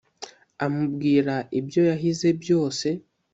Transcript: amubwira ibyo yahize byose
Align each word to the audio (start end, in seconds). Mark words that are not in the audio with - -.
amubwira 0.65 1.35
ibyo 1.59 1.81
yahize 1.89 2.29
byose 2.41 2.87